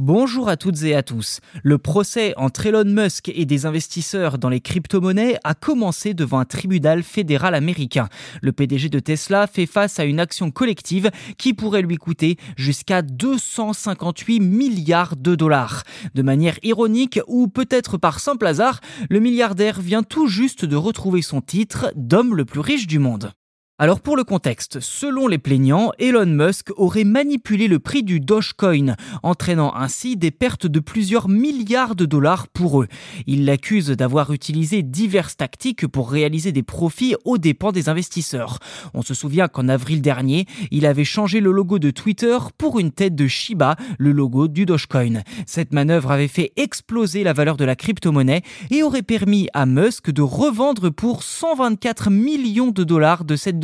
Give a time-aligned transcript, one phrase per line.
[0.00, 1.40] Bonjour à toutes et à tous.
[1.64, 6.44] Le procès entre Elon Musk et des investisseurs dans les crypto-monnaies a commencé devant un
[6.44, 8.08] tribunal fédéral américain.
[8.40, 13.02] Le PDG de Tesla fait face à une action collective qui pourrait lui coûter jusqu'à
[13.02, 15.82] 258 milliards de dollars.
[16.14, 18.80] De manière ironique ou peut-être par simple hasard,
[19.10, 23.32] le milliardaire vient tout juste de retrouver son titre d'homme le plus riche du monde.
[23.80, 28.96] Alors pour le contexte, selon les plaignants, Elon Musk aurait manipulé le prix du Dogecoin,
[29.22, 32.88] entraînant ainsi des pertes de plusieurs milliards de dollars pour eux.
[33.28, 38.58] Il l'accuse d'avoir utilisé diverses tactiques pour réaliser des profits aux dépens des investisseurs.
[38.94, 42.90] On se souvient qu'en avril dernier, il avait changé le logo de Twitter pour une
[42.90, 45.22] tête de Shiba, le logo du Dogecoin.
[45.46, 50.10] Cette manœuvre avait fait exploser la valeur de la crypto-monnaie et aurait permis à Musk
[50.10, 53.60] de revendre pour 124 millions de dollars de cette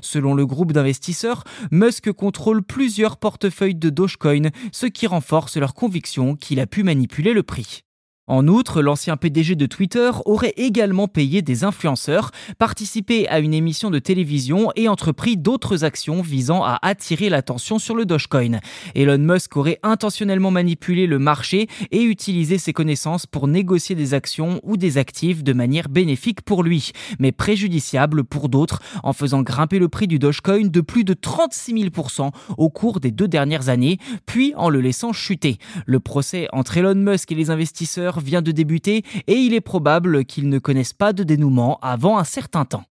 [0.00, 6.36] Selon le groupe d'investisseurs, Musk contrôle plusieurs portefeuilles de Dogecoin, ce qui renforce leur conviction
[6.36, 7.84] qu'il a pu manipuler le prix.
[8.32, 13.90] En outre, l'ancien PDG de Twitter aurait également payé des influenceurs, participé à une émission
[13.90, 18.60] de télévision et entrepris d'autres actions visant à attirer l'attention sur le Dogecoin.
[18.94, 24.60] Elon Musk aurait intentionnellement manipulé le marché et utilisé ses connaissances pour négocier des actions
[24.62, 29.78] ou des actifs de manière bénéfique pour lui, mais préjudiciable pour d'autres en faisant grimper
[29.78, 33.98] le prix du Dogecoin de plus de 36 000% au cours des deux dernières années,
[34.24, 35.58] puis en le laissant chuter.
[35.84, 40.24] Le procès entre Elon Musk et les investisseurs vient de débuter et il est probable
[40.24, 42.84] qu'ils ne connaissent pas de dénouement avant un certain temps.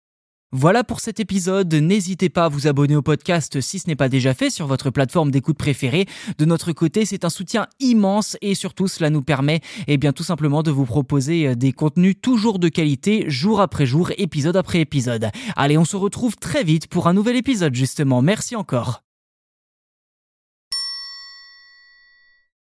[0.52, 1.72] Voilà pour cet épisode.
[1.72, 4.90] N'hésitez pas à vous abonner au podcast si ce n'est pas déjà fait sur votre
[4.90, 6.06] plateforme d'écoute préférée.
[6.38, 10.24] De notre côté, c'est un soutien immense et surtout cela nous permet eh bien tout
[10.24, 14.80] simplement de vous proposer euh, des contenus toujours de qualité jour après jour, épisode après
[14.80, 15.30] épisode.
[15.54, 18.20] Allez, on se retrouve très vite pour un nouvel épisode justement.
[18.20, 19.09] Merci encore.